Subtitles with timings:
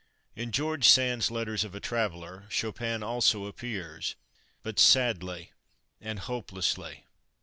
[0.35, 4.15] In George Sand's Letters of a Traveller Chopin also appears,
[4.63, 5.51] but sadly
[6.01, 7.05] and hopelessly.